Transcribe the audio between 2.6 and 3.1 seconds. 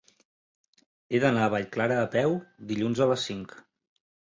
dilluns